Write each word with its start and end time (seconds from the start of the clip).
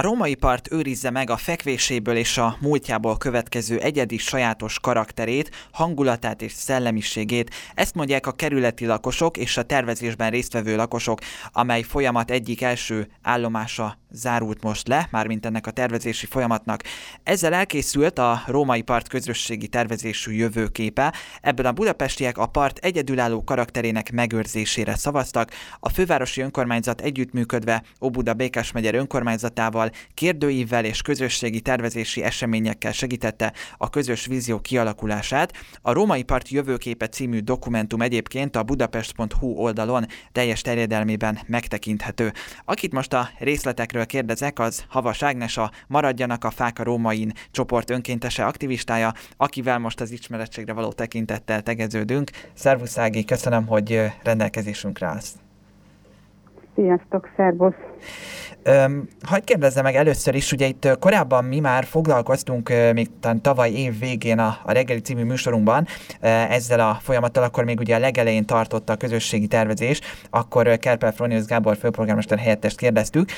A 0.00 0.02
római 0.02 0.34
part 0.34 0.72
őrizze 0.72 1.10
meg 1.10 1.30
a 1.30 1.36
fekvéséből 1.36 2.16
és 2.16 2.38
a 2.38 2.56
múltjából 2.60 3.16
következő 3.16 3.78
egyedi 3.78 4.18
sajátos 4.18 4.78
karakterét, 4.80 5.68
hangulatát 5.72 6.42
és 6.42 6.52
szellemiségét. 6.52 7.54
Ezt 7.74 7.94
mondják 7.94 8.26
a 8.26 8.32
kerületi 8.32 8.86
lakosok 8.86 9.36
és 9.36 9.56
a 9.56 9.62
tervezésben 9.62 10.30
résztvevő 10.30 10.76
lakosok, 10.76 11.20
amely 11.52 11.82
folyamat 11.82 12.30
egyik 12.30 12.62
első 12.62 13.08
állomása 13.22 13.98
zárult 14.10 14.62
most 14.62 14.88
le, 14.88 15.08
mármint 15.10 15.46
ennek 15.46 15.66
a 15.66 15.70
tervezési 15.70 16.26
folyamatnak. 16.26 16.82
Ezzel 17.22 17.54
elkészült 17.54 18.18
a 18.18 18.42
római 18.46 18.82
part 18.82 19.08
közösségi 19.08 19.68
tervezésű 19.68 20.32
jövőképe. 20.32 21.14
Ebből 21.40 21.66
a 21.66 21.72
budapestiek 21.72 22.38
a 22.38 22.46
part 22.46 22.78
egyedülálló 22.78 23.44
karakterének 23.44 24.12
megőrzésére 24.12 24.96
szavaztak. 24.96 25.50
A 25.80 25.88
fővárosi 25.88 26.40
önkormányzat 26.40 27.00
együttműködve 27.00 27.82
Óbuda 28.00 28.34
Békás 28.34 28.72
megyer 28.72 28.94
önkormányzatával 28.94 29.89
kérdőívvel 30.14 30.84
és 30.84 31.02
közösségi 31.02 31.60
tervezési 31.60 32.22
eseményekkel 32.22 32.92
segítette 32.92 33.52
a 33.76 33.90
közös 33.90 34.26
vízió 34.26 34.60
kialakulását. 34.60 35.52
A 35.82 35.92
Római 35.92 36.22
Part 36.22 36.48
jövőképe 36.48 37.08
című 37.08 37.38
dokumentum 37.38 38.02
egyébként 38.02 38.56
a 38.56 38.62
budapest.hu 38.62 39.46
oldalon 39.46 40.06
teljes 40.32 40.60
terjedelmében 40.60 41.38
megtekinthető. 41.46 42.32
Akit 42.64 42.92
most 42.92 43.12
a 43.12 43.28
részletekről 43.38 44.06
kérdezek, 44.06 44.58
az 44.58 44.84
Havas 44.88 45.22
Ágnes, 45.22 45.56
a 45.56 45.70
Maradjanak 45.86 46.44
a 46.44 46.50
fák 46.50 46.78
a 46.78 46.82
rómain 46.82 47.32
csoport 47.50 47.90
önkéntese 47.90 48.44
aktivistája, 48.44 49.14
akivel 49.36 49.78
most 49.78 50.00
az 50.00 50.10
ismerettségre 50.10 50.72
való 50.72 50.92
tekintettel 50.92 51.62
tegeződünk. 51.62 52.30
Szervusz 52.54 52.98
Ági, 52.98 53.24
köszönöm, 53.24 53.66
hogy 53.66 54.00
rendelkezésünkre 54.22 55.06
állsz. 55.06 55.49
Sziasztok, 56.80 57.28
szervusz! 57.36 57.74
Öm, 58.62 59.08
hagyd 59.22 59.44
kérdezzem 59.44 59.84
meg 59.84 59.94
először 59.94 60.34
is, 60.34 60.52
ugye 60.52 60.66
itt 60.66 60.98
korábban 60.98 61.44
mi 61.44 61.58
már 61.58 61.84
foglalkoztunk, 61.84 62.72
még 62.94 63.08
talán 63.20 63.42
tavaly 63.42 63.70
év 63.70 63.98
végén 63.98 64.38
a, 64.38 64.56
a 64.64 64.72
reggeli 64.72 65.00
című 65.00 65.24
műsorunkban 65.24 65.86
ezzel 66.20 66.80
a 66.80 66.98
folyamattal, 67.00 67.42
akkor 67.42 67.64
még 67.64 67.78
ugye 67.78 67.94
a 67.94 67.98
legelején 67.98 68.44
tartotta 68.44 68.92
a 68.92 68.96
közösségi 68.96 69.46
tervezés, 69.46 70.00
akkor 70.30 70.78
Kerpel 70.78 71.12
Fronius 71.12 71.44
Gábor 71.44 71.76
főprogramester 71.76 72.38
helyettest 72.38 72.76
kérdeztük, 72.76 73.30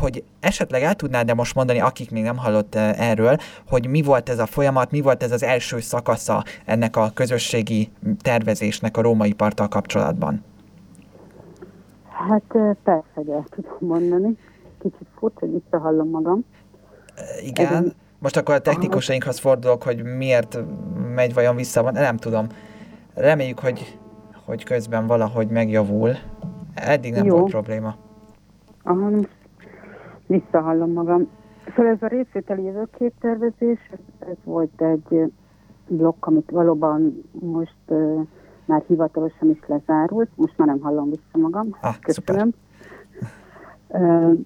hogy 0.00 0.24
esetleg 0.40 0.82
el 0.82 0.94
tudnád 0.94 1.26
de 1.26 1.34
most 1.34 1.54
mondani, 1.54 1.80
akik 1.80 2.10
még 2.10 2.22
nem 2.22 2.36
hallott 2.36 2.74
erről, 2.74 3.36
hogy 3.68 3.88
mi 3.88 4.02
volt 4.02 4.28
ez 4.28 4.38
a 4.38 4.46
folyamat, 4.46 4.90
mi 4.90 5.00
volt 5.00 5.22
ez 5.22 5.32
az 5.32 5.42
első 5.42 5.80
szakasza 5.80 6.44
ennek 6.64 6.96
a 6.96 7.10
közösségi 7.14 7.90
tervezésnek 8.22 8.96
a 8.96 9.02
római 9.02 9.32
parttal 9.32 9.68
kapcsolatban? 9.68 10.44
Hát 12.28 12.76
persze, 12.82 13.10
hogy 13.14 13.28
el 13.28 13.44
tudom 13.50 13.76
mondani 13.78 14.36
kicsit 14.78 15.08
furcsa, 15.18 15.38
hogy 15.38 15.52
visszahallom 15.52 16.08
magam. 16.08 16.44
Igen. 17.44 17.66
Ezen... 17.66 17.92
Most 18.18 18.36
akkor 18.36 18.54
a 18.54 18.60
technikusainkhoz 18.60 19.38
fordulok, 19.38 19.82
hogy 19.82 20.02
miért 20.02 20.58
megy 21.14 21.34
vajon 21.34 21.56
vissza, 21.56 21.82
van, 21.82 21.92
nem 21.92 22.16
tudom. 22.16 22.46
Reméljük, 23.14 23.58
hogy, 23.58 23.98
hogy 24.44 24.64
közben 24.64 25.06
valahogy 25.06 25.48
megjavul. 25.48 26.10
Eddig 26.74 27.12
nem 27.12 27.24
Jó. 27.24 27.36
volt 27.36 27.50
probléma. 27.50 27.96
Aha, 28.82 29.10
visszahallom 30.26 30.92
magam. 30.92 31.28
Szóval 31.76 31.92
ez 31.92 32.02
a 32.02 32.06
részvételi 32.06 32.62
jövőképtervezés, 32.62 33.78
ez, 33.92 34.28
ez 34.28 34.36
volt 34.44 34.82
egy 34.82 35.32
blokk, 35.88 36.26
amit 36.26 36.50
valóban 36.50 37.22
most 37.32 37.92
már 38.66 38.82
hivatalosan 38.86 39.50
is 39.50 39.58
lezárult. 39.66 40.28
Most 40.34 40.52
már 40.56 40.68
nem 40.68 40.80
hallom 40.80 41.10
vissza 41.10 41.38
magam. 41.38 41.68
Ah, 41.80 41.94
Köszönöm. 42.00 42.50
Uh, 43.88 44.38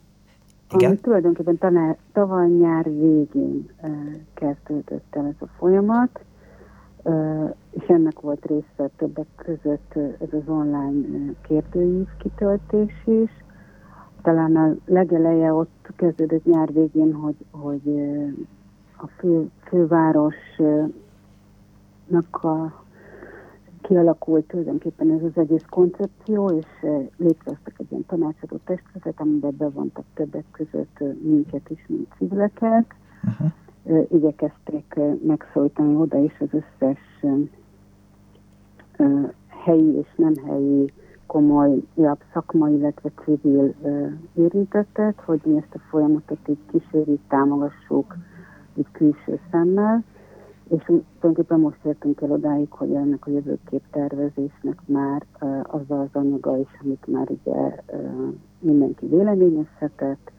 igen? 0.70 0.90
Ami 0.90 0.98
tulajdonképpen 1.00 1.96
tavaly 2.12 2.48
nyár 2.48 2.84
végén 2.84 3.70
uh, 3.82 3.90
kezdődött 4.34 5.16
el 5.16 5.26
ez 5.26 5.34
a 5.40 5.46
folyamat, 5.58 6.24
uh, 7.02 7.54
és 7.70 7.86
ennek 7.86 8.20
volt 8.20 8.46
része 8.46 8.90
többek 8.96 9.26
között 9.36 9.94
ez 9.94 10.28
az 10.32 10.42
online 10.46 11.32
kérdőív 11.42 12.06
kitöltés 12.18 12.92
is. 13.04 13.30
Talán 14.22 14.56
a 14.56 14.74
legeleje 14.84 15.52
ott 15.52 15.88
kezdődött 15.96 16.44
nyár 16.44 16.72
végén, 16.72 17.12
hogy, 17.12 17.44
hogy 17.50 18.00
a 18.96 19.06
fő, 19.06 19.50
fővárosnak 19.64 20.84
a 22.30 22.84
kialakult 23.90 24.46
tulajdonképpen 24.46 25.10
ez 25.10 25.22
az 25.22 25.42
egész 25.42 25.64
koncepció, 25.70 26.48
és 26.48 26.66
eh, 26.82 27.06
létrehoztak 27.16 27.74
egy 27.78 27.86
ilyen 27.90 28.06
tanácsadó 28.06 28.58
testvezet, 28.64 29.20
amiben 29.20 29.54
bevontak 29.58 30.04
többek 30.14 30.44
között 30.50 30.96
eh, 31.00 31.08
minket 31.22 31.70
is, 31.70 31.84
mint 31.88 32.08
civileket. 32.18 32.84
Uh-huh. 33.24 33.52
Igyekezték 34.12 34.94
megszólítani 35.26 35.94
oda 35.94 36.18
is 36.18 36.40
az 36.40 36.48
összes 36.50 36.98
helyi 39.64 39.92
és 39.96 40.06
nem 40.16 40.34
helyi 40.46 40.92
komoly 41.26 41.82
szakmai, 42.32 42.74
illetve 42.74 43.10
civil 43.24 43.74
érintettet, 44.34 45.20
hogy 45.24 45.40
mi 45.44 45.56
ezt 45.56 45.74
a 45.74 45.78
folyamatot 45.90 46.48
így 46.48 46.58
kísérjük, 46.70 47.20
támogassuk 47.28 48.16
így 48.74 48.90
külső 48.92 49.40
szemmel. 49.50 50.04
És 50.70 50.84
tulajdonképpen 50.84 51.60
most 51.60 51.84
értünk 51.84 52.20
el 52.20 52.30
odáig, 52.30 52.70
hogy 52.70 52.94
ennek 52.94 53.26
a 53.26 53.30
jövőkép 53.30 53.82
tervezésnek 53.90 54.78
már 54.84 55.26
uh, 55.40 55.60
az 55.66 55.80
az 55.88 56.08
anyaga 56.12 56.56
is, 56.56 56.68
amit 56.82 57.06
már 57.06 57.30
ugye 57.30 57.74
uh, 57.92 58.34
mindenki 58.58 59.06
véleményezhetett, 59.06 60.30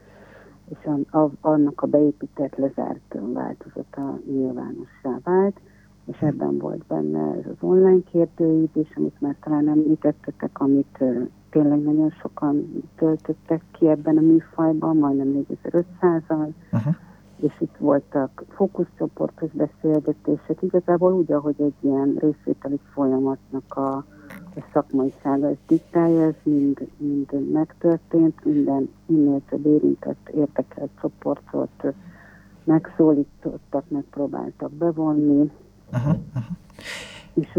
és 0.68 0.88
a, 1.10 1.30
annak 1.40 1.82
a 1.82 1.86
beépített, 1.86 2.56
lezárt 2.56 3.18
változata 3.32 4.18
nyilvánossá 4.26 5.18
vált, 5.22 5.60
és 6.04 6.20
ebben 6.20 6.58
volt 6.58 6.86
benne 6.86 7.34
ez 7.38 7.46
az 7.46 7.56
online 7.60 8.02
kérdőív 8.10 8.68
is, 8.72 8.96
amit 8.96 9.20
már 9.20 9.36
talán 9.44 9.68
említettetek, 9.68 10.60
amit 10.60 10.96
uh, 11.00 11.28
tényleg 11.50 11.82
nagyon 11.82 12.10
sokan 12.10 12.82
töltöttek 12.96 13.62
ki 13.72 13.88
ebben 13.88 14.16
a 14.16 14.20
műfajban, 14.20 14.96
majdnem 14.96 15.46
4500-al. 15.50 16.48
Uh-huh 16.72 16.94
és 17.42 17.60
itt 17.60 17.76
voltak 17.78 18.44
fókuszcsoportos 18.48 19.50
beszélgetések, 19.50 20.62
igazából 20.62 21.12
úgy, 21.12 21.32
ahogy 21.32 21.54
egy 21.58 21.74
ilyen 21.80 22.16
részvételi 22.18 22.78
folyamatnak 22.92 23.76
a, 23.76 23.96
a 24.54 24.64
szakmaisága 24.72 25.48
ezt 25.48 25.58
diktálja, 25.66 26.22
ez 26.26 26.34
mind, 26.42 26.88
mind 26.96 27.52
megtörtént, 27.52 28.44
minden 28.44 28.90
minél 29.06 29.40
több 29.48 29.66
érintett, 29.66 30.28
értekelt 30.28 30.90
csoportot 31.00 31.84
megszólítottak, 32.64 33.84
megpróbáltak 33.88 34.72
bevonni, 34.72 35.50
uh-huh, 35.92 36.14
uh-huh. 36.34 36.56
és 37.34 37.58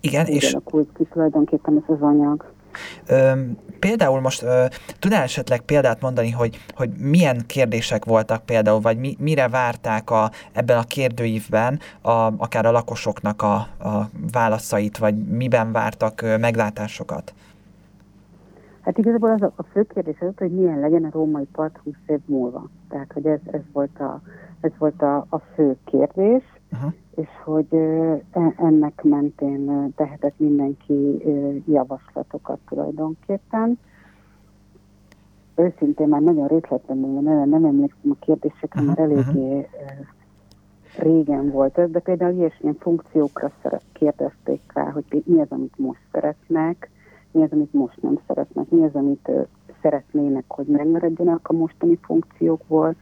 igen, 0.00 0.26
és 0.26 0.52
alakult 0.52 0.88
ki 0.96 1.04
tulajdonképpen 1.04 1.76
ez 1.76 1.94
az 1.94 2.02
anyag. 2.02 2.52
Például 3.78 4.20
most 4.20 4.44
tudnál 4.98 5.22
esetleg 5.22 5.60
példát 5.60 6.00
mondani, 6.00 6.30
hogy, 6.30 6.58
hogy 6.74 6.90
milyen 6.98 7.46
kérdések 7.46 8.04
voltak 8.04 8.44
például, 8.44 8.80
vagy 8.80 8.98
mi, 8.98 9.16
mire 9.18 9.48
várták 9.48 10.10
a, 10.10 10.30
ebben 10.52 10.78
a 10.78 10.82
kérdőívben 10.82 11.78
a, 12.00 12.10
akár 12.36 12.66
a 12.66 12.70
lakosoknak 12.70 13.42
a, 13.42 13.54
a 13.88 14.10
válaszait, 14.32 14.98
vagy 14.98 15.16
miben 15.16 15.72
vártak 15.72 16.24
meglátásokat? 16.40 17.34
Hát 18.80 18.98
igazából 18.98 19.30
az 19.30 19.42
a, 19.42 19.52
a 19.56 19.62
fő 19.62 19.86
kérdés 19.94 20.16
az, 20.20 20.32
hogy 20.36 20.50
milyen 20.50 20.80
legyen 20.80 21.04
a 21.04 21.10
római 21.12 21.46
part 21.52 21.78
20 21.84 21.94
év 22.06 22.18
múlva. 22.24 22.68
Tehát, 22.88 23.12
hogy 23.12 23.26
ez, 23.26 23.38
ez 23.50 23.60
volt 23.72 24.00
a, 24.00 24.20
ez 24.60 24.70
volt 24.78 25.02
a, 25.02 25.26
a 25.28 25.38
fő 25.54 25.76
kérdés, 25.84 26.42
uh-huh. 26.72 26.92
és 27.14 27.28
hogy 27.44 27.74
e, 27.74 28.22
ennek 28.56 29.02
mentén 29.02 29.92
tehetett 29.96 30.34
mindenki 30.36 31.22
javaslatokat 31.66 32.58
tulajdonképpen. 32.68 33.78
Őszintén 35.54 36.08
már 36.08 36.20
nagyon 36.20 36.46
részletlenül 36.46 37.20
nem, 37.20 37.48
nem 37.48 37.64
emlékszem 37.64 38.10
a 38.10 38.24
kérdésekre, 38.24 38.80
mert 38.80 38.98
eléggé 38.98 39.68
régen 40.98 41.50
volt 41.50 41.78
ez, 41.78 41.90
de 41.90 41.98
például 41.98 42.34
ilyesmilyen 42.34 42.76
funkciókra 42.80 43.52
kérdezték 43.92 44.60
rá, 44.74 44.90
hogy 44.90 45.22
mi 45.26 45.40
az, 45.40 45.46
amit 45.50 45.78
most 45.78 46.00
szeretnek, 46.12 46.90
mi 47.30 47.42
az, 47.42 47.52
amit 47.52 47.72
most 47.72 48.02
nem 48.02 48.18
szeretnek, 48.26 48.68
mi 48.68 48.84
az, 48.84 48.94
amit 48.94 49.30
szeretnének, 49.82 50.44
hogy 50.48 50.66
megmaradjanak 50.66 51.48
a 51.48 51.52
mostani 51.52 51.98
funkciókból, 52.02 52.94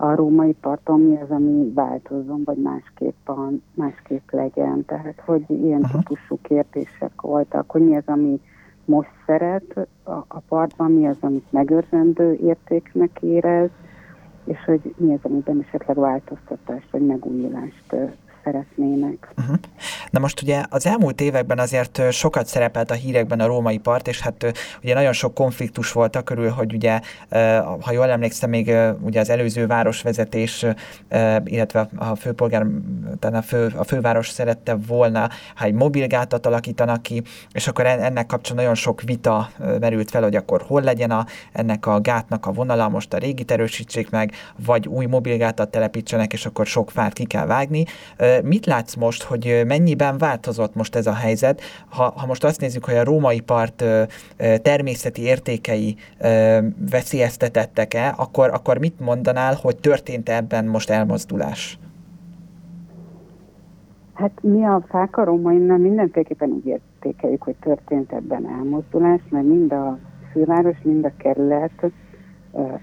a 0.00 0.14
római 0.14 0.52
parton 0.60 1.00
mi 1.00 1.16
az, 1.20 1.30
ami 1.30 1.72
változzon, 1.74 2.42
vagy 2.44 2.56
másképp, 2.56 3.28
másképp 3.74 4.30
legyen. 4.30 4.84
Tehát, 4.84 5.22
hogy 5.24 5.44
ilyen 5.48 5.80
uh-huh. 5.80 6.02
típusú 6.02 6.38
kérdések 6.42 7.20
voltak, 7.20 7.70
hogy 7.70 7.88
mi 7.88 7.96
az, 7.96 8.02
ami 8.06 8.40
most 8.84 9.10
szeret 9.26 9.88
a, 10.02 10.12
a 10.12 10.40
partban, 10.48 10.92
mi 10.92 11.06
az, 11.06 11.16
amit 11.20 11.52
megőrzendő 11.52 12.32
értéknek 12.32 13.18
érez, 13.20 13.70
és 14.44 14.64
hogy 14.64 14.94
mi 14.96 15.12
az, 15.12 15.20
amiben 15.22 15.64
esetleg 15.66 15.96
változtatást 15.96 16.90
vagy 16.90 17.06
megújulást 17.06 17.94
szeretnének. 18.48 19.32
Uh-huh. 19.36 19.56
Na 20.10 20.18
most 20.18 20.42
ugye 20.42 20.64
az 20.68 20.86
elmúlt 20.86 21.20
években 21.20 21.58
azért 21.58 22.12
sokat 22.12 22.46
szerepelt 22.46 22.90
a 22.90 22.94
hírekben 22.94 23.40
a 23.40 23.46
római 23.46 23.78
part, 23.78 24.08
és 24.08 24.20
hát 24.20 24.52
ugye 24.82 24.94
nagyon 24.94 25.12
sok 25.12 25.34
konfliktus 25.34 25.92
volt 25.92 26.16
a 26.16 26.22
körül, 26.22 26.50
hogy 26.50 26.74
ugye, 26.74 27.00
ha 27.80 27.92
jól 27.92 28.10
emlékszem, 28.10 28.50
még 28.50 28.74
ugye 29.00 29.20
az 29.20 29.30
előző 29.30 29.66
városvezetés, 29.66 30.66
illetve 31.44 31.88
a 31.96 32.14
főpolgár, 32.14 32.66
a, 33.20 33.42
fő, 33.42 33.72
a 33.76 33.84
főváros 33.84 34.28
szerette 34.28 34.76
volna, 34.86 35.28
ha 35.54 35.64
egy 35.64 35.74
mobilgátat 35.74 36.46
alakítanak 36.46 37.02
ki, 37.02 37.22
és 37.52 37.68
akkor 37.68 37.86
ennek 37.86 38.26
kapcsán 38.26 38.56
nagyon 38.56 38.74
sok 38.74 39.02
vita 39.02 39.50
merült 39.80 40.10
fel, 40.10 40.22
hogy 40.22 40.36
akkor 40.36 40.62
hol 40.66 40.82
legyen 40.82 41.10
a, 41.10 41.26
ennek 41.52 41.86
a 41.86 42.00
gátnak 42.00 42.46
a 42.46 42.52
vonala, 42.52 42.88
most 42.88 43.14
a 43.14 43.18
régi 43.18 43.44
erősítsék 43.46 44.10
meg, 44.10 44.32
vagy 44.64 44.88
új 44.88 45.06
mobilgátat 45.06 45.70
telepítsenek, 45.70 46.32
és 46.32 46.46
akkor 46.46 46.66
sok 46.66 46.90
fát 46.90 47.12
ki 47.12 47.24
kell 47.24 47.46
vágni. 47.46 47.84
Mit 48.42 48.66
látsz 48.66 48.94
most, 48.94 49.22
hogy 49.22 49.62
mennyiben 49.66 50.18
változott 50.18 50.74
most 50.74 50.96
ez 50.96 51.06
a 51.06 51.14
helyzet? 51.14 51.60
Ha, 51.88 52.12
ha 52.16 52.26
most 52.26 52.44
azt 52.44 52.60
nézzük, 52.60 52.84
hogy 52.84 52.94
a 52.94 53.04
római 53.04 53.40
part 53.40 53.84
természeti 54.62 55.22
értékei 55.22 55.96
veszélyeztetettek-e, 56.90 58.14
akkor, 58.16 58.50
akkor 58.50 58.78
mit 58.78 59.00
mondanál, 59.00 59.54
hogy 59.54 59.76
történt 59.76 60.28
ebben 60.28 60.64
most 60.64 60.90
elmozdulás? 60.90 61.78
Hát 64.14 64.32
mi 64.40 64.64
a 64.64 64.82
fák 64.88 65.16
a 65.16 65.24
rómainnál 65.24 65.78
mindenféleképpen 65.78 66.50
úgy 66.50 66.66
értékeljük, 66.66 67.42
hogy 67.42 67.56
történt 67.60 68.12
ebben 68.12 68.48
elmozdulás, 68.48 69.20
mert 69.28 69.46
mind 69.46 69.72
a 69.72 69.98
főváros, 70.32 70.76
mind 70.82 71.04
a 71.04 71.12
kerület 71.16 71.92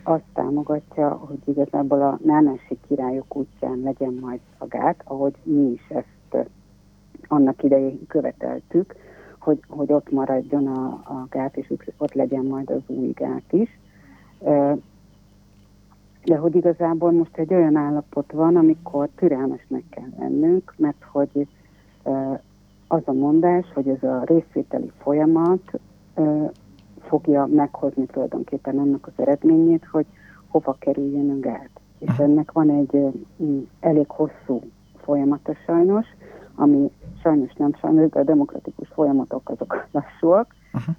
azt 0.03 0.23
támogatja, 0.33 1.09
hogy 1.09 1.39
igazából 1.45 2.01
a 2.01 2.19
Nánási 2.23 2.77
királyok 2.87 3.35
útján 3.35 3.79
legyen 3.83 4.17
majd 4.21 4.39
a 4.57 4.65
gát, 4.65 5.01
ahogy 5.03 5.33
mi 5.43 5.71
is 5.71 5.87
ezt 5.89 6.47
annak 7.27 7.63
idején 7.63 8.07
követeltük, 8.07 8.95
hogy, 9.39 9.59
hogy 9.67 9.91
ott 9.91 10.11
maradjon 10.11 10.67
a, 10.67 10.85
a 10.87 11.27
gát, 11.29 11.57
és 11.57 11.73
ott 11.97 12.13
legyen 12.13 12.45
majd 12.45 12.69
az 12.69 12.81
új 12.87 13.11
gát 13.11 13.51
is. 13.53 13.79
De 16.23 16.37
hogy 16.37 16.55
igazából 16.55 17.11
most 17.11 17.37
egy 17.37 17.53
olyan 17.53 17.75
állapot 17.75 18.31
van, 18.31 18.55
amikor 18.55 19.09
türelmesnek 19.15 19.83
kell 19.89 20.09
lennünk, 20.19 20.73
mert 20.77 21.03
hogy 21.11 21.47
az 22.87 23.01
a 23.05 23.13
mondás, 23.13 23.65
hogy 23.73 23.87
ez 23.87 24.03
a 24.03 24.23
részvételi 24.25 24.91
folyamat 24.97 25.79
fogja 27.07 27.45
meghozni 27.45 28.05
tulajdonképpen 28.05 28.77
annak 28.77 29.07
az 29.07 29.13
eredményét, 29.15 29.85
hogy 29.91 30.05
hova 30.47 30.75
kerüljön 30.79 31.29
a 31.29 31.39
gáz. 31.39 31.69
És 31.99 32.17
ennek 32.17 32.51
van 32.51 32.69
egy 32.69 33.13
elég 33.79 34.09
hosszú 34.09 34.61
folyamata 35.03 35.53
sajnos, 35.65 36.05
ami 36.55 36.91
sajnos 37.21 37.53
nem 37.53 37.73
sajnos, 37.73 38.09
de 38.09 38.19
a 38.19 38.23
demokratikus 38.23 38.87
folyamatok 38.87 39.49
azok 39.49 39.85
lassúak, 39.91 40.55
uh-huh. 40.73 40.95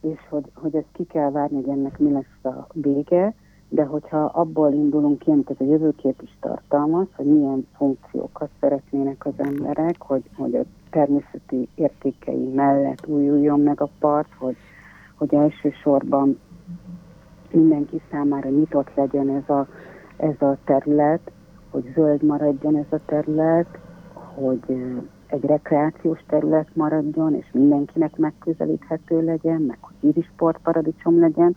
és 0.00 0.18
hogy, 0.28 0.50
hogy 0.54 0.74
ezt 0.74 0.92
ki 0.92 1.04
kell 1.04 1.30
várni, 1.30 1.56
hogy 1.56 1.68
ennek 1.68 1.98
mi 1.98 2.10
lesz 2.10 2.54
a 2.54 2.66
vége, 2.72 3.34
de 3.68 3.84
hogyha 3.84 4.24
abból 4.24 4.72
indulunk 4.72 5.18
ki, 5.18 5.30
amit 5.30 5.50
ez 5.50 5.56
a 5.58 5.64
jövőkép 5.64 6.22
is 6.22 6.36
tartalmaz, 6.40 7.06
hogy 7.16 7.26
milyen 7.26 7.66
funkciókat 7.76 8.48
szeretnének 8.60 9.26
az 9.26 9.32
emberek, 9.36 10.02
hogy, 10.02 10.22
hogy 10.36 10.54
a 10.54 10.64
természeti 10.90 11.68
értékei 11.74 12.48
mellett 12.54 13.06
újuljon 13.06 13.60
meg 13.60 13.80
a 13.80 13.88
part, 13.98 14.28
hogy 14.38 14.56
hogy 15.20 15.34
elsősorban 15.34 16.38
mindenki 17.50 18.00
számára 18.10 18.48
nyitott 18.48 18.94
legyen 18.94 19.28
ez 19.28 19.48
a, 19.48 19.66
ez 20.16 20.42
a 20.42 20.56
terület, 20.64 21.30
hogy 21.70 21.92
zöld 21.94 22.22
maradjon 22.22 22.76
ez 22.76 22.86
a 22.90 23.00
terület, 23.06 23.78
hogy 24.12 24.84
egy 25.26 25.44
rekreációs 25.44 26.20
terület 26.26 26.68
maradjon, 26.72 27.34
és 27.34 27.46
mindenkinek 27.52 28.16
megközelíthető 28.16 29.24
legyen, 29.24 29.60
meg 29.60 29.78
hogy 29.80 29.94
vízi 30.00 30.26
sportparadicsom 30.32 31.20
legyen, 31.20 31.56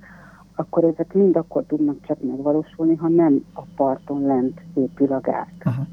akkor 0.55 0.83
ezek 0.83 1.13
mind 1.13 1.35
akkor 1.35 1.63
tudnak 1.67 1.95
csak 2.05 2.17
megvalósulni, 2.21 2.95
ha 2.95 3.07
nem 3.07 3.45
a 3.53 3.61
parton 3.75 4.21
lent 4.21 4.61
épül 4.73 5.13
a 5.13 5.19
gát. 5.19 5.53
Uh-huh. 5.65 5.85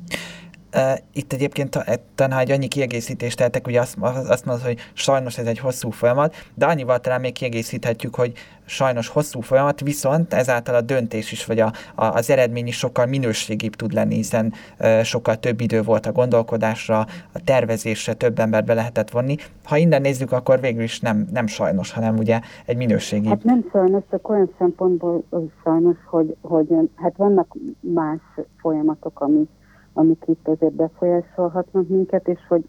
Itt 1.12 1.32
egyébként 1.32 1.78
talán, 2.14 2.32
ha 2.32 2.40
egy 2.40 2.50
annyi 2.50 2.68
kiegészítést 2.68 3.36
tehetek, 3.36 3.66
ugye 3.66 3.80
azt, 3.80 3.96
azt 4.28 4.44
mondod, 4.44 4.64
hogy 4.64 4.78
sajnos 4.92 5.38
ez 5.38 5.46
egy 5.46 5.58
hosszú 5.58 5.90
folyamat, 5.90 6.34
de 6.54 6.66
annyival 6.66 7.00
talán 7.00 7.20
még 7.20 7.32
kiegészíthetjük, 7.32 8.14
hogy 8.14 8.32
sajnos 8.64 9.08
hosszú 9.08 9.40
folyamat, 9.40 9.80
viszont 9.80 10.34
ezáltal 10.34 10.74
a 10.74 10.80
döntés 10.80 11.32
is, 11.32 11.46
vagy 11.46 11.60
a, 11.60 11.72
a, 11.94 12.04
az 12.04 12.30
eredmény 12.30 12.66
is 12.66 12.76
sokkal 12.76 13.06
minőségibb 13.06 13.74
tud 13.74 13.92
lenni, 13.92 14.14
hiszen 14.14 14.52
e, 14.76 15.02
sokkal 15.02 15.36
több 15.36 15.60
idő 15.60 15.82
volt 15.82 16.06
a 16.06 16.12
gondolkodásra, 16.12 16.98
a 17.32 17.44
tervezésre, 17.44 18.14
több 18.14 18.38
embert 18.38 18.66
be 18.66 18.74
lehetett 18.74 19.10
vonni. 19.10 19.36
Ha 19.64 19.76
innen 19.76 20.00
nézzük, 20.00 20.32
akkor 20.32 20.60
végül 20.60 20.82
is 20.82 21.00
nem, 21.00 21.28
nem 21.32 21.46
sajnos, 21.46 21.92
hanem 21.92 22.16
ugye 22.16 22.40
egy 22.66 22.76
minőségi. 22.76 23.28
Hát 23.28 23.44
nem 23.44 23.68
sajnos, 23.72 24.02
csak 24.10 24.28
olyan 24.28 24.50
szempontból 24.58 25.24
sajnos, 25.64 25.96
hogy, 26.06 26.36
hogy 26.40 26.68
hát 26.96 27.16
vannak 27.16 27.56
más 27.80 28.20
folyamatok, 28.60 29.20
amik 29.20 29.48
amik 29.92 30.24
itt 30.26 30.48
azért 30.48 30.72
befolyásolhatnak 30.72 31.88
minket, 31.88 32.28
és 32.28 32.38
hogy 32.48 32.64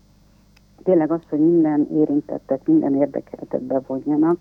tényleg 0.83 1.12
az, 1.12 1.21
hogy 1.29 1.39
minden 1.39 1.88
érintettet, 1.94 2.68
minden 2.68 2.95
érdekeltet 2.95 3.62
bevonjanak, 3.62 4.39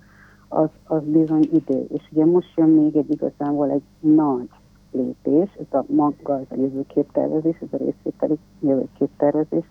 az, 0.49 0.69
az 0.85 1.03
bizony 1.05 1.49
idő. 1.53 1.87
És 1.89 2.03
ugye 2.11 2.25
most 2.25 2.57
jön 2.57 2.69
még 2.69 2.97
egy 2.97 3.11
igazából 3.11 3.71
egy 3.71 3.83
nagy 4.01 4.49
lépés, 4.91 5.51
ez 5.55 5.79
a 5.81 5.85
maga, 5.87 6.39
ez 6.39 6.47
a 6.49 6.61
jövőképtervezés, 6.61 7.57
ez 7.61 7.69
a 7.71 7.77
részvételi 7.77 8.39
jövőképtervezés, 8.61 9.65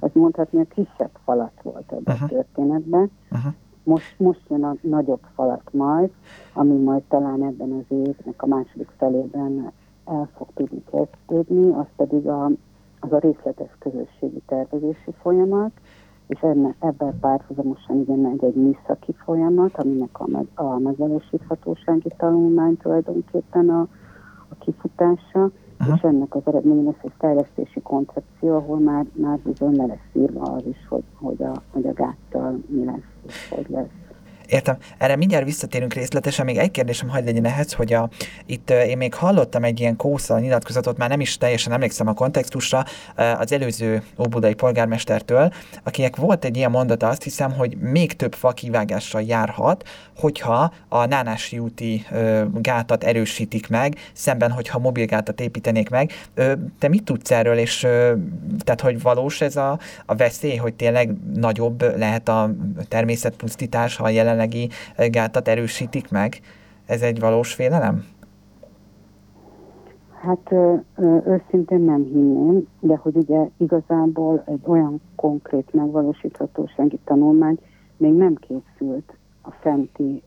az 0.00 0.10
mondhatni 0.12 0.60
a 0.60 0.74
kisebb 0.74 1.10
falat 1.24 1.60
volt 1.62 1.92
ebben 1.92 2.14
uh-huh. 2.14 2.22
a 2.22 2.26
történetben. 2.26 3.10
Uh-huh. 3.30 3.52
Most, 3.82 4.14
most 4.18 4.40
jön 4.48 4.64
a 4.64 4.74
nagyobb 4.80 5.22
falat 5.34 5.72
majd, 5.72 6.10
ami 6.52 6.76
majd 6.76 7.02
talán 7.08 7.42
ebben 7.42 7.72
az 7.72 7.96
évnek 7.96 8.42
a 8.42 8.46
második 8.46 8.88
felében 8.96 9.72
el 10.06 10.28
fog 10.36 10.46
tudni 10.54 10.82
kezdődni, 10.90 11.70
az 11.70 11.86
pedig 11.96 12.28
a, 12.28 12.44
az 13.00 13.12
a 13.12 13.18
részletes 13.18 13.70
közösségi 13.78 14.42
tervezési 14.46 15.12
folyamat, 15.20 15.70
és 16.26 16.40
enne, 16.40 16.74
ebben 16.78 17.18
párhuzamosan 17.20 18.00
igen 18.00 18.26
egy, 18.26 18.44
egy 18.44 18.54
műszaki 18.54 19.12
folyamat, 19.24 19.76
aminek 19.76 20.20
a, 20.20 20.26
meg, 20.26 20.46
a 20.54 20.78
megvalósíthatósági 20.78 22.12
tanulmány 22.16 22.76
tulajdonképpen 22.76 23.68
a, 23.68 23.80
a 24.48 24.54
kifutása, 24.58 25.50
Aha. 25.78 25.94
és 25.94 26.02
ennek 26.02 26.34
az 26.34 26.42
eredménye 26.44 26.82
lesz 26.82 27.02
egy 27.02 27.12
fejlesztési 27.18 27.80
koncepció, 27.82 28.54
ahol 28.54 28.78
már, 28.78 29.06
már 29.12 29.38
bizony 29.38 29.76
le 29.76 29.86
lesz 29.86 30.10
írva 30.12 30.42
az 30.42 30.66
is, 30.66 30.86
hogy, 30.88 31.04
hogy, 31.14 31.42
a, 31.42 31.52
hogy 31.70 31.86
a 31.86 31.92
gáttal 31.92 32.58
mi 32.66 32.84
lesz, 32.84 33.12
és 33.26 33.48
hogy 33.48 33.66
lesz. 33.68 34.05
Értem. 34.46 34.76
Erre 34.98 35.16
mindjárt 35.16 35.44
visszatérünk 35.44 35.94
részletesen. 35.94 36.44
Még 36.44 36.56
egy 36.56 36.70
kérdésem 36.70 37.08
hagyd 37.08 37.24
legyen 37.24 37.44
ehhez, 37.44 37.72
hogy 37.72 37.92
a, 37.92 38.08
itt 38.46 38.70
én 38.70 38.96
még 38.96 39.14
hallottam 39.14 39.64
egy 39.64 39.80
ilyen 39.80 39.96
kósza 39.96 40.38
nyilatkozatot, 40.38 40.96
már 40.96 41.08
nem 41.08 41.20
is 41.20 41.36
teljesen 41.36 41.72
emlékszem 41.72 42.06
a 42.06 42.12
kontextusra, 42.12 42.84
az 43.38 43.52
előző 43.52 44.02
óbudai 44.18 44.54
polgármestertől, 44.54 45.52
akinek 45.82 46.16
volt 46.16 46.44
egy 46.44 46.56
ilyen 46.56 46.70
mondata, 46.70 47.08
azt 47.08 47.22
hiszem, 47.22 47.52
hogy 47.52 47.76
még 47.76 48.12
több 48.12 48.34
fa 48.34 48.50
kivágással 48.50 49.22
járhat, 49.22 49.88
hogyha 50.16 50.72
a 50.88 51.04
Nánási 51.06 51.58
úti 51.58 52.06
gátat 52.54 53.04
erősítik 53.04 53.68
meg, 53.68 53.96
szemben, 54.12 54.50
hogyha 54.50 54.78
mobilgátat 54.78 55.40
építenék 55.40 55.90
meg. 55.90 56.12
Te 56.78 56.88
mit 56.88 57.04
tudsz 57.04 57.30
erről, 57.30 57.58
és 57.58 57.78
tehát, 58.58 58.80
hogy 58.80 59.02
valós 59.02 59.40
ez 59.40 59.56
a, 59.56 59.78
a 60.06 60.14
veszély, 60.14 60.56
hogy 60.56 60.74
tényleg 60.74 61.10
nagyobb 61.34 61.96
lehet 61.98 62.28
a 62.28 62.50
természetpusztítás, 62.88 63.96
ha 63.96 64.08
jelen 64.08 64.35
jelenlegi 64.36 64.68
gátat 65.10 65.48
erősítik 65.48 66.10
meg? 66.10 66.40
Ez 66.86 67.02
egy 67.02 67.20
valós 67.20 67.54
félelem? 67.54 68.04
Hát 70.20 70.54
őszintén 71.26 71.80
nem 71.80 72.04
hinném, 72.04 72.66
de 72.80 72.96
hogy 72.96 73.16
ugye 73.16 73.48
igazából 73.56 74.42
egy 74.46 74.60
olyan 74.64 75.00
konkrét 75.14 75.72
megvalósíthatósági 75.72 76.98
tanulmány 77.04 77.58
még 77.96 78.12
nem 78.12 78.34
készült 78.34 79.16
a 79.42 79.50
fenti, 79.50 80.22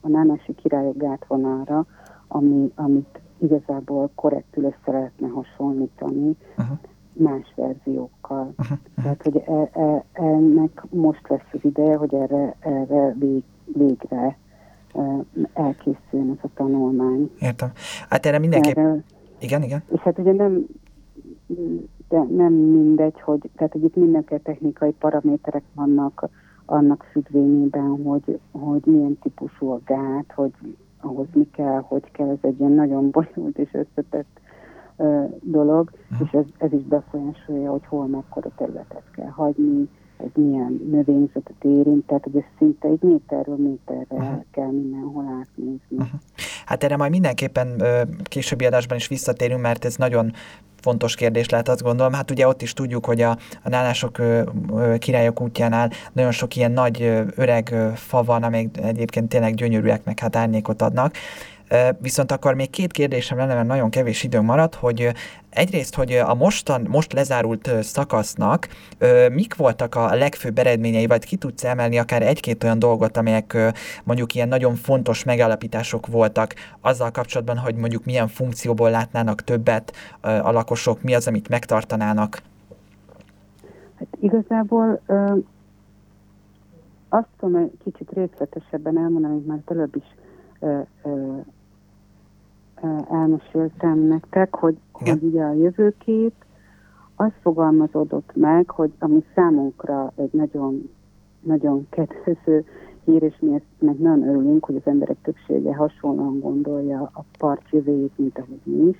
a 0.00 0.08
Nánási 0.08 0.54
királyok 0.54 0.96
gátvonalra, 0.96 1.86
ami, 2.28 2.72
amit 2.74 3.20
igazából 3.38 4.10
korrektül 4.14 4.64
össze 4.64 4.98
lehetne 4.98 5.28
hasonlítani 5.28 6.36
uh-huh. 6.58 6.78
más 7.12 7.52
verziókkal. 7.56 8.52
Uh-huh. 8.58 8.78
Tehát, 8.94 9.22
hogy 9.22 9.42
e, 9.46 9.80
e, 9.80 10.04
ennek 10.12 10.82
most 10.90 11.28
lesz 11.28 11.48
az 11.52 11.60
ideje, 11.62 11.96
hogy 11.96 12.14
erre, 12.14 12.54
erre 12.60 13.14
vég, 13.18 13.42
végre 13.74 14.36
elkészüljön 15.52 16.30
ez 16.30 16.38
a 16.42 16.48
tanulmány. 16.54 17.30
Értem. 17.40 17.70
Hát 18.08 18.26
erre 18.26 18.38
mindenképp... 18.38 18.76
Erre, 18.76 19.02
igen, 19.38 19.62
igen. 19.62 19.82
És 19.92 20.00
hát 20.00 20.18
ugye 20.18 20.32
nem, 20.32 20.66
de 22.08 22.18
nem 22.18 22.52
mindegy, 22.52 23.20
hogy, 23.20 23.50
tehát 23.56 23.72
hogy 23.72 23.84
itt 23.84 23.96
mindenféle 23.96 24.40
technikai 24.40 24.90
paraméterek 24.90 25.62
vannak 25.74 26.28
annak 26.64 27.06
függvényében, 27.12 28.02
hogy, 28.04 28.40
hogy 28.50 28.82
milyen 28.84 29.18
típusú 29.22 29.68
a 29.68 29.80
gát, 29.84 30.32
hogy 30.34 30.52
ahhoz 31.00 31.26
mi 31.32 31.48
kell, 31.52 31.80
hogy 31.80 32.10
kell, 32.10 32.28
ez 32.28 32.38
egy 32.40 32.60
ilyen 32.60 32.72
nagyon 32.72 33.10
bonyolult 33.10 33.58
és 33.58 33.70
összetett 33.72 34.40
dolog, 35.42 35.90
uh-huh. 36.10 36.28
és 36.28 36.32
ez, 36.32 36.44
ez 36.58 36.72
is 36.72 36.82
befolyásolja, 36.82 37.70
hogy 37.70 37.86
hol 37.86 38.06
mekkora 38.06 38.50
területet 38.56 39.10
kell 39.12 39.28
hagyni, 39.28 39.88
ez 40.24 40.42
milyen 40.42 40.80
növényzetet 40.90 41.64
érint, 41.64 42.06
tehát 42.06 42.24
hogy 42.24 42.36
ez 42.36 42.42
szinte 42.58 42.88
egy 42.88 43.02
méterről 43.02 43.56
méterre 43.56 44.06
uh-huh. 44.10 44.44
kell 44.52 44.70
mindenhol 44.70 45.24
átnézni. 45.40 45.96
Uh-huh. 45.96 46.20
Hát 46.66 46.84
erre 46.84 46.96
majd 46.96 47.10
mindenképpen 47.10 47.82
későbbi 48.22 48.64
adásban 48.64 48.96
is 48.96 49.08
visszatérünk, 49.08 49.60
mert 49.60 49.84
ez 49.84 49.96
nagyon 49.96 50.32
fontos 50.80 51.14
kérdés 51.14 51.48
lehet, 51.48 51.68
azt 51.68 51.82
gondolom. 51.82 52.12
Hát 52.12 52.30
ugye 52.30 52.46
ott 52.46 52.62
is 52.62 52.72
tudjuk, 52.72 53.04
hogy 53.04 53.20
a, 53.20 53.30
a 53.62 53.68
nálások 53.68 54.18
ö, 54.18 54.42
ö, 54.74 54.94
királyok 54.98 55.40
útjánál 55.40 55.90
nagyon 56.12 56.32
sok 56.32 56.56
ilyen 56.56 56.72
nagy 56.72 57.02
ö, 57.02 57.22
öreg 57.36 57.74
fa 57.94 58.22
van, 58.22 58.42
amelyek 58.42 58.68
egyébként 58.82 59.28
tényleg 59.28 59.54
gyönyörűek, 59.54 60.04
meg 60.04 60.18
hát 60.18 60.36
árnyékot 60.36 60.82
adnak. 60.82 61.14
Viszont 61.98 62.32
akkor 62.32 62.54
még 62.54 62.70
két 62.70 62.92
kérdésem 62.92 63.38
lenne, 63.38 63.54
mert 63.54 63.66
nagyon 63.66 63.90
kevés 63.90 64.22
idő 64.22 64.40
maradt, 64.40 64.74
hogy 64.74 65.12
egyrészt, 65.50 65.94
hogy 65.94 66.12
a 66.12 66.34
mostan, 66.34 66.86
most 66.88 67.12
lezárult 67.12 67.70
szakasznak 67.82 68.68
mik 69.32 69.54
voltak 69.54 69.94
a 69.94 70.14
legfőbb 70.14 70.58
eredményei, 70.58 71.06
vagy 71.06 71.24
ki 71.24 71.36
tudsz 71.36 71.64
emelni 71.64 71.98
akár 71.98 72.22
egy-két 72.22 72.64
olyan 72.64 72.78
dolgot, 72.78 73.16
amelyek 73.16 73.56
mondjuk 74.04 74.34
ilyen 74.34 74.48
nagyon 74.48 74.74
fontos 74.74 75.24
megállapítások 75.24 76.06
voltak 76.06 76.54
azzal 76.80 77.10
kapcsolatban, 77.10 77.56
hogy 77.56 77.74
mondjuk 77.74 78.04
milyen 78.04 78.28
funkcióból 78.28 78.90
látnának 78.90 79.44
többet 79.44 79.92
a 80.20 80.50
lakosok, 80.50 81.02
mi 81.02 81.14
az, 81.14 81.26
amit 81.26 81.48
megtartanának? 81.48 82.42
Hát 83.98 84.08
igazából 84.20 85.00
ö, 85.06 85.36
azt 87.08 87.28
tudom 87.38 87.56
egy 87.56 87.72
kicsit 87.84 88.10
részletesebben 88.12 88.98
elmondani, 88.98 89.32
amit 89.32 89.46
már 89.46 89.58
előbb 89.66 89.96
is 89.96 90.04
ö, 90.60 90.80
ö, 91.02 91.38
elmeséltem 93.10 93.98
nektek, 93.98 94.54
hogy, 94.54 94.76
hogy 94.92 95.22
ugye 95.22 95.42
a 95.42 95.52
jövőkép 95.52 96.32
az 97.16 97.30
fogalmazódott 97.40 98.30
meg, 98.34 98.70
hogy 98.70 98.92
ami 98.98 99.24
számunkra 99.34 100.12
egy 100.16 100.32
nagyon, 100.32 100.90
nagyon 101.40 101.86
kedvező 101.90 102.64
hír, 103.04 103.22
és 103.22 103.36
mi 103.40 103.54
ezt 103.54 103.64
meg 103.78 103.98
nagyon 103.98 104.28
örülünk, 104.28 104.64
hogy 104.64 104.76
az 104.76 104.82
emberek 104.84 105.16
többsége 105.22 105.74
hasonlóan 105.74 106.40
gondolja 106.40 107.10
a 107.14 107.24
part 107.38 107.70
jövőjét, 107.70 108.18
mint 108.18 108.38
ahogy 108.38 108.60
mi 108.62 108.88
is, 108.88 108.96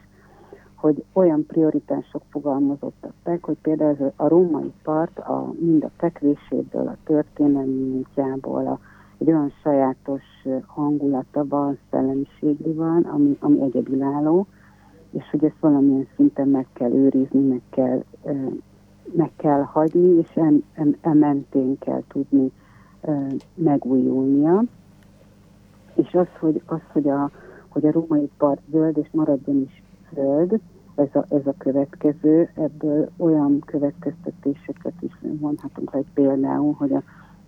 hogy 0.75 1.05
olyan 1.13 1.47
prioritások 1.47 2.23
fogalmazottak 2.31 3.13
meg, 3.25 3.45
hogy 3.45 3.57
például 3.63 4.13
a 4.17 4.29
római 4.29 4.73
part 4.83 5.19
a, 5.19 5.53
mind 5.59 5.85
a 5.85 5.91
fekvéséből, 5.97 6.87
a 6.87 6.97
történelmi 7.05 7.89
múltjából, 7.89 8.67
a 8.67 8.79
egy 9.21 9.29
olyan 9.29 9.53
sajátos 9.63 10.23
hangulata 10.67 11.47
van, 11.49 11.79
szellemiségi 11.91 12.73
van, 12.73 13.03
ami, 13.03 13.37
ami 13.41 13.63
egyedülálló, 13.63 14.47
és 15.11 15.31
hogy 15.31 15.45
ezt 15.45 15.61
valamilyen 15.61 16.09
szinten 16.17 16.49
meg 16.49 16.67
kell 16.73 16.93
őrizni, 16.93 17.41
meg 17.41 17.61
kell, 17.71 18.05
meg 19.13 19.31
kell 19.37 19.63
hagyni, 19.63 20.19
és 20.19 20.31
em, 20.35 20.65
em, 20.73 20.97
em 21.01 21.19
mentén 21.19 21.79
kell 21.79 22.03
tudni 22.09 22.53
megújulnia. 23.55 24.63
És 25.95 26.15
az, 26.15 26.29
hogy, 26.39 26.63
az, 26.67 26.81
hogy, 26.93 27.09
a, 27.09 27.31
hogy 27.69 27.87
a 27.87 27.93
római 27.93 28.31
part 28.39 28.61
zöld, 28.71 28.97
és 28.97 29.09
maradjon 29.13 29.57
is 29.57 29.83
zöld, 30.15 30.61
ez 30.95 31.09
a, 31.13 31.25
ez 31.29 31.47
a 31.47 31.55
következő, 31.59 32.51
ebből 32.55 33.11
olyan 33.17 33.61
következtetéseket 33.67 34.95
is 35.01 35.13
mondhatunk, 35.41 35.89
hogy 35.89 36.07
például, 36.15 36.75
hogy 36.79 36.93
a 36.93 37.03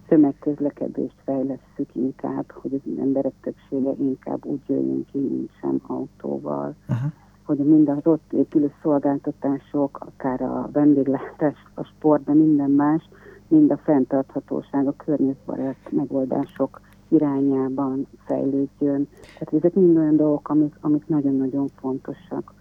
tömegközlekedést 0.08 1.16
fejlesszük 1.24 1.90
inkább, 1.92 2.50
hogy 2.50 2.74
az 2.74 2.98
emberek 2.98 3.32
többsége 3.40 3.90
inkább 3.98 4.44
úgy 4.44 4.60
jöjjön 4.66 5.06
ki, 5.12 5.18
mint 5.18 5.50
sem 5.60 5.80
autóval. 5.86 6.74
Uh-huh. 6.88 7.12
Hogy 7.44 7.58
mind 7.58 7.88
az 7.88 8.06
ott 8.06 8.32
épülő 8.32 8.72
szolgáltatások, 8.82 9.98
akár 10.00 10.42
a 10.42 10.68
vendéglátás, 10.72 11.56
a 11.74 11.82
sport, 11.82 12.24
de 12.24 12.32
minden 12.32 12.70
más, 12.70 13.08
mind 13.48 13.70
a 13.70 13.76
fenntarthatóság, 13.76 14.86
a 14.86 14.94
környezetbarát 14.96 15.76
megoldások 15.90 16.80
irányában 17.08 18.06
fejlődjön. 18.24 19.08
Tehát 19.38 19.52
ezek 19.54 19.74
mind 19.74 19.96
olyan 19.96 20.16
dolgok, 20.16 20.48
amik, 20.48 20.74
amik 20.80 21.06
nagyon-nagyon 21.06 21.68
fontosak. 21.80 22.54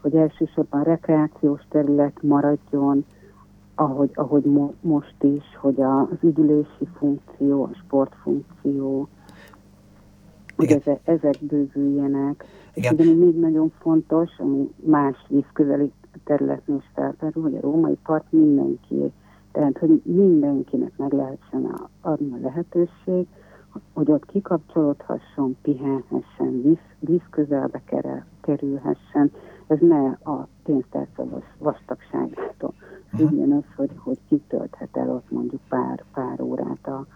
Hogy 0.00 0.14
elsősorban 0.14 0.82
rekreációs 0.82 1.60
terület 1.68 2.22
maradjon, 2.22 3.04
ahogy, 3.78 4.10
ahogy 4.14 4.44
mo, 4.44 4.72
most 4.80 5.22
is, 5.22 5.56
hogy 5.60 5.80
az 5.80 6.18
üdülési 6.20 6.86
funkció, 6.96 7.62
a 7.62 7.70
sportfunkció, 7.84 9.08
hogy 10.56 10.70
ezek, 10.70 11.00
ezek 11.04 11.34
bővüljenek. 11.40 12.44
Igen. 12.74 12.98
És 12.98 13.06
még 13.06 13.38
nagyon 13.38 13.72
fontos, 13.80 14.38
ami 14.38 14.70
más 14.84 15.16
vízközeli 15.28 15.92
területen 16.24 16.76
is 16.76 16.90
felterül, 16.94 17.42
hogy 17.42 17.54
a 17.54 17.60
római 17.60 17.98
part 18.02 18.24
mindenki, 18.30 19.12
tehát 19.52 19.78
hogy 19.78 20.02
mindenkinek 20.04 20.92
meg 20.96 21.12
lehessen 21.12 21.74
adni 22.00 22.32
a 22.32 22.38
lehetőség, 22.42 23.26
hogy 23.92 24.10
ott 24.10 24.26
kikapcsolódhasson, 24.26 25.56
pihenhessen, 25.62 26.62
víz, 26.62 26.78
víz 26.98 27.22
közelbe 27.30 27.82
kerülhessen. 28.40 29.32
Ez 29.66 29.78
ne 29.80 30.06
a 30.08 30.48
pénztárca 30.62 31.24
vastagságától 31.58 32.74
függjen 33.18 33.52
az, 33.52 33.74
hogy, 33.76 33.90
hogy 33.96 34.18
kitölthet 34.28 34.96
el 34.96 35.10
ott 35.10 35.30
mondjuk 35.30 35.60
pár, 35.68 36.04
pár 36.12 36.40
órát 36.40 36.86
a, 36.86 37.06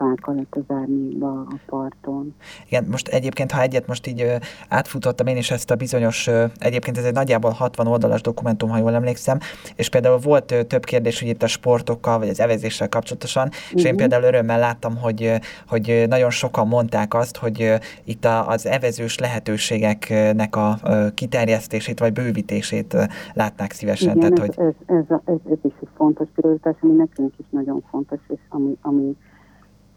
a 0.00 0.04
fák 0.04 0.26
alatt 0.26 0.54
az 0.54 0.76
árnyékba 0.76 1.28
a 1.30 1.54
parton. 1.66 2.34
Igen, 2.68 2.84
most 2.90 3.08
egyébként, 3.08 3.52
ha 3.52 3.60
egyet 3.60 3.86
most 3.86 4.06
így 4.06 4.26
átfutottam 4.68 5.26
én 5.26 5.36
is 5.36 5.50
ezt 5.50 5.70
a 5.70 5.74
bizonyos, 5.74 6.30
egyébként 6.58 6.98
ez 6.98 7.04
egy 7.04 7.12
nagyjából 7.12 7.50
60 7.50 7.86
oldalas 7.86 8.20
dokumentum, 8.20 8.68
ha 8.68 8.78
jól 8.78 8.94
emlékszem, 8.94 9.38
és 9.76 9.88
például 9.88 10.18
volt 10.18 10.66
több 10.68 10.84
kérdés, 10.84 11.20
hogy 11.20 11.28
itt 11.28 11.42
a 11.42 11.46
sportokkal, 11.46 12.18
vagy 12.18 12.28
az 12.28 12.40
evezéssel 12.40 12.88
kapcsolatosan, 12.88 13.46
uh-huh. 13.46 13.62
és 13.74 13.84
én 13.84 13.90
mhm. 13.90 13.98
például 13.98 14.22
örömmel 14.22 14.58
láttam, 14.58 14.96
hogy, 14.96 15.32
hogy 15.68 16.04
nagyon 16.08 16.30
sokan 16.30 16.66
mondták 16.66 17.14
azt, 17.14 17.36
hogy 17.36 17.72
itt 18.04 18.24
az 18.46 18.66
evezős 18.66 19.18
lehetőségeknek 19.18 20.56
a 20.56 20.78
kiterjesztését, 21.14 21.98
vagy 21.98 22.12
bővítését 22.12 22.96
látnák 23.32 23.72
szívesen. 23.72 24.16
Igen, 24.16 24.34
Tehát, 24.34 24.48
ez, 24.48 24.54
hogy... 24.54 24.66
ez, 24.66 24.96
ez, 24.96 25.18
ez, 25.24 25.52
ez 25.52 25.58
is 25.62 25.72
egy 25.80 25.88
fontos 25.96 26.28
prioritás, 26.34 26.74
ami 26.80 26.92
nekünk 26.92 27.34
is 27.38 27.46
nagyon 27.50 27.82
fontos, 27.90 28.18
és 28.28 28.40
ami, 28.48 28.76
ami 28.82 29.16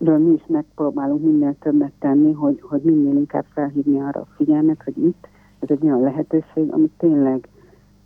ről 0.04 0.18
mi 0.18 0.34
is 0.34 0.44
megpróbálunk 0.48 1.24
minél 1.24 1.56
többet 1.60 1.92
tenni, 2.00 2.32
hogy, 2.32 2.62
hogy 2.62 2.82
minél 2.82 3.16
inkább 3.16 3.46
felhívni 3.54 4.00
arra 4.00 4.20
a 4.20 4.28
figyelmet, 4.36 4.84
hogy 4.84 4.98
itt 4.98 5.28
ez 5.60 5.70
egy 5.70 5.84
olyan 5.84 6.02
lehetőség, 6.02 6.72
ami 6.72 6.90
tényleg, 6.98 7.48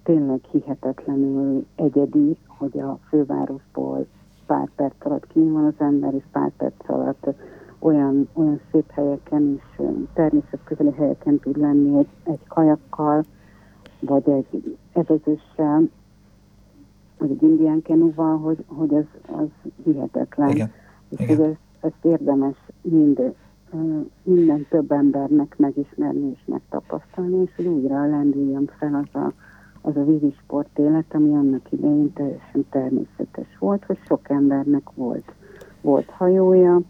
tényleg 0.03 0.39
hihetetlenül 0.51 1.65
egyedi, 1.75 2.37
hogy 2.47 2.79
a 2.79 2.99
fővárosból 3.09 4.05
pár 4.45 4.69
perc 4.75 5.05
alatt 5.05 5.27
kint 5.27 5.51
van 5.51 5.65
az 5.65 5.73
ember, 5.77 6.13
és 6.13 6.23
pár 6.31 6.51
perc 6.57 6.89
alatt 6.89 7.27
olyan, 7.79 8.29
olyan 8.33 8.59
szép 8.71 8.91
helyeken 8.91 9.59
és 9.59 9.85
természetközeli 10.13 10.91
helyeken 10.91 11.39
tud 11.39 11.57
lenni 11.57 11.97
egy, 11.97 12.07
egy 12.23 12.47
kajakkal, 12.47 13.23
vagy 13.99 14.29
egy 14.29 14.77
evezőssel, 14.93 15.89
vagy 17.17 17.31
egy 17.31 17.41
indián 17.41 17.81
kenúval, 17.81 18.37
hogy, 18.37 18.63
hogy 18.67 18.93
ez 18.93 19.05
az 19.31 19.71
hihetetlen. 19.83 20.49
Igen. 20.49 20.71
És 21.09 21.19
Igen. 21.19 21.37
hogy 21.37 21.57
ezt 21.87 22.05
érdemes 22.05 22.55
mind, 22.81 23.33
minden 24.23 24.65
több 24.69 24.91
embernek 24.91 25.57
megismerni 25.57 26.29
és 26.29 26.39
megtapasztalni, 26.45 27.41
és 27.41 27.55
hogy 27.55 27.65
újra 27.65 28.05
lendüljön 28.09 28.69
fel 28.79 28.93
az 28.93 29.21
a, 29.21 29.33
az 29.81 29.95
a 29.95 30.03
vízisport 30.03 30.79
élet, 30.79 31.13
ami 31.13 31.33
annak 31.33 31.71
idején 31.71 32.13
teljesen 32.13 32.65
természetes 32.69 33.57
volt, 33.59 33.85
hogy 33.85 33.99
sok 34.05 34.29
embernek 34.29 34.89
volt, 34.93 35.33
volt 35.81 36.09
hajója, 36.09 36.81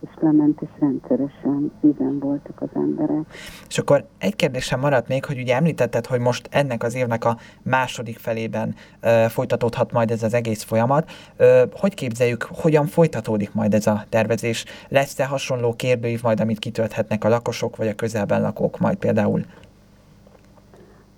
és 0.00 0.10
lement, 0.20 0.62
és 0.62 0.68
rendszeresen 0.78 1.72
vízen 1.80 2.18
voltak 2.18 2.60
az 2.60 2.68
emberek. 2.74 3.24
És 3.68 3.78
akkor 3.78 4.04
egy 4.18 4.36
kérdésem 4.36 4.80
maradt 4.80 5.08
még, 5.08 5.24
hogy 5.24 5.38
ugye 5.38 5.54
említetted, 5.54 6.06
hogy 6.06 6.20
most 6.20 6.48
ennek 6.50 6.82
az 6.82 6.94
évnek 6.94 7.24
a 7.24 7.36
második 7.62 8.18
felében 8.18 8.74
uh, 9.02 9.24
folytatódhat 9.24 9.92
majd 9.92 10.10
ez 10.10 10.22
az 10.22 10.34
egész 10.34 10.62
folyamat. 10.62 11.10
Uh, 11.38 11.46
hogy 11.72 11.94
képzeljük, 11.94 12.42
hogyan 12.42 12.86
folytatódik 12.86 13.54
majd 13.54 13.74
ez 13.74 13.86
a 13.86 14.04
tervezés? 14.08 14.64
Lesz-e 14.88 15.26
hasonló 15.26 15.74
kérdőív 15.74 16.22
majd, 16.22 16.40
amit 16.40 16.58
kitölthetnek 16.58 17.24
a 17.24 17.28
lakosok, 17.28 17.76
vagy 17.76 17.88
a 17.88 17.94
közelben 17.94 18.40
lakók 18.40 18.78
majd 18.78 18.96
például? 18.96 19.42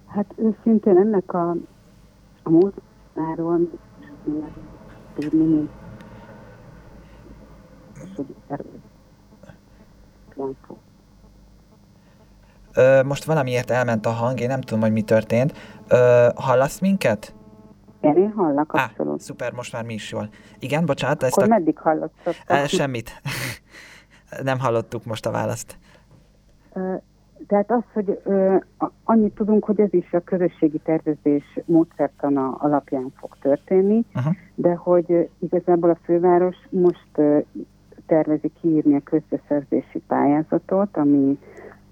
Hát 0.07 0.35
őszintén 0.37 0.97
ennek 0.97 1.35
a, 1.35 1.57
a 2.43 2.51
múltáról 2.51 3.61
tudni, 5.15 5.69
Ö, 12.75 13.03
most 13.03 13.25
valamiért 13.25 13.71
elment 13.71 14.07
a 14.07 14.11
hang, 14.11 14.41
én 14.41 14.49
nem 14.49 14.61
tudom, 14.61 14.81
hogy 14.81 14.93
mi 14.93 15.03
történt. 15.03 15.53
Ö, 15.89 16.29
hallasz 16.35 16.81
minket? 16.81 17.35
Igen, 18.01 18.17
én 18.17 18.33
hallak, 18.33 18.73
abszolút. 18.73 19.13
Ah, 19.13 19.19
szuper, 19.19 19.53
most 19.53 19.73
már 19.73 19.85
mi 19.85 19.95
is 19.95 20.13
jól. 20.13 20.29
Igen, 20.59 20.87
bocsánat. 20.87 21.23
Ezt 21.23 21.33
Akkor 21.33 21.53
a... 21.53 21.55
meddig 21.59 21.79
hallottak? 21.79 22.35
semmit. 22.67 23.21
nem 24.43 24.59
hallottuk 24.59 25.05
most 25.05 25.27
a 25.27 25.31
választ. 25.31 25.79
Tehát 27.47 27.71
az, 27.71 27.83
hogy 27.93 28.21
ö, 28.25 28.57
annyit 29.05 29.35
tudunk, 29.35 29.65
hogy 29.65 29.81
ez 29.81 29.93
is 29.93 30.13
a 30.13 30.21
közösségi 30.21 30.79
tervezés 30.79 31.59
módszertana 31.65 32.57
alapján 32.59 33.13
fog 33.17 33.37
történni, 33.41 34.05
uh-huh. 34.15 34.35
de 34.55 34.75
hogy 34.75 35.29
igazából 35.39 35.91
a 35.91 35.99
főváros 36.05 36.57
most 36.71 37.09
ö, 37.15 37.39
tervezi 38.11 38.53
kiírni 38.61 38.95
a 38.95 39.01
közbeszerzési 39.05 40.03
pályázatot, 40.07 40.97
ami 40.97 41.39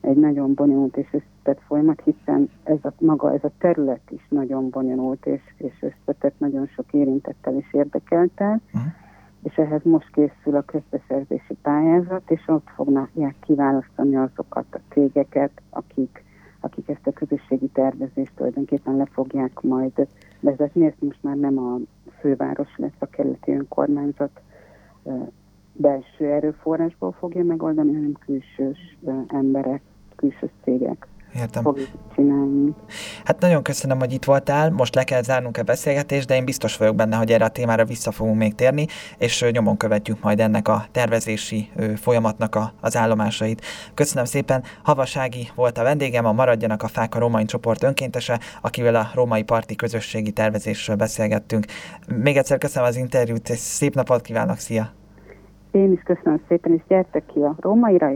egy 0.01 0.17
nagyon 0.17 0.55
bonyolult 0.55 0.97
és 0.97 1.07
összetett 1.13 1.63
folyamat, 1.67 2.03
hiszen 2.05 2.51
ez 2.63 2.79
a, 2.83 2.93
maga 2.99 3.35
ez 3.35 3.45
a 3.45 3.51
terület 3.59 4.11
is 4.11 4.27
nagyon 4.29 4.71
bonyolult 4.71 5.27
és, 5.27 5.41
és 5.57 5.73
összetett, 5.81 6.39
nagyon 6.39 6.67
sok 6.67 6.93
érintettel 6.93 7.55
és 7.55 7.73
érdekeltel, 7.73 8.61
uh-huh. 8.67 8.93
és 9.43 9.57
ehhez 9.57 9.83
most 9.83 10.11
készül 10.13 10.57
a 10.57 10.63
közbeszerzési 10.63 11.55
pályázat, 11.63 12.31
és 12.31 12.43
ott 12.47 12.69
fognak 12.75 13.11
kiválasztani 13.41 14.17
azokat 14.17 14.67
a 14.71 14.81
cégeket, 14.93 15.51
akik, 15.71 16.25
akik 16.61 16.89
ezt 16.89 17.07
a 17.07 17.13
közösségi 17.13 17.69
tervezést 17.69 18.33
tulajdonképpen 18.35 18.97
le 18.97 19.07
fogják 19.13 19.61
majd 19.61 20.07
vezetni. 20.41 20.87
Ezt 20.87 21.03
most 21.03 21.23
már 21.23 21.37
nem 21.37 21.59
a 21.59 21.79
főváros 22.21 22.77
lesz 22.77 22.99
a 22.99 23.07
kerületi 23.07 23.53
önkormányzat 23.53 24.41
belső 25.79 26.33
erőforrásból 26.33 27.13
fogja 27.19 27.45
megoldani, 27.45 27.93
hanem 27.93 28.13
külsős 28.13 28.99
emberek, 29.29 29.83
külső 30.17 30.51
cégek. 30.65 31.07
Értem. 31.35 31.63
fogjuk 31.63 31.89
csinálni. 32.15 32.75
Hát 33.25 33.41
nagyon 33.41 33.63
köszönöm, 33.63 33.99
hogy 33.99 34.13
itt 34.13 34.25
voltál, 34.25 34.71
most 34.71 34.95
le 34.95 35.05
kell 35.05 35.23
zárnunk 35.23 35.57
a 35.57 35.63
beszélgetést, 35.63 36.27
de 36.27 36.35
én 36.35 36.45
biztos 36.45 36.77
vagyok 36.77 36.95
benne, 36.95 37.17
hogy 37.17 37.31
erre 37.31 37.45
a 37.45 37.49
témára 37.49 37.85
vissza 37.85 38.11
fogunk 38.11 38.39
még 38.39 38.55
térni, 38.55 38.87
és 39.19 39.45
nyomon 39.51 39.77
követjük 39.77 40.23
majd 40.23 40.41
ennek 40.41 40.69
a 40.69 40.85
tervezési 40.93 41.71
folyamatnak 41.97 42.55
a, 42.55 42.73
az 42.81 42.97
állomásait. 42.97 43.65
Köszönöm 43.95 44.25
szépen, 44.25 44.63
Havasági 44.83 45.49
volt 45.55 45.79
a 45.79 45.83
vendégem, 45.83 46.25
a 46.25 46.33
Maradjanak 46.33 46.83
a 46.83 46.89
Fák 46.89 47.15
a 47.15 47.19
Római 47.19 47.45
csoport 47.45 47.83
önkéntese, 47.83 48.41
akivel 48.61 48.95
a 48.95 49.11
Római 49.15 49.43
Parti 49.43 49.77
közösségi 49.77 50.31
tervezésről 50.31 50.97
beszélgettünk. 50.97 51.65
Még 52.23 52.37
egyszer 52.37 52.59
köszönöm 52.59 52.89
az 52.89 52.97
interjút, 52.97 53.49
és 53.49 53.59
szép 53.59 53.95
napot 53.95 54.21
kívánok, 54.21 54.59
szia! 54.59 54.98
Én 55.79 55.93
is 55.93 56.03
köszönöm 56.03 56.41
szépen, 56.49 56.73
és 56.73 56.81
gyertek 56.89 57.27
ki 57.27 57.41
a 57.41 57.57
rómaira, 57.61 58.13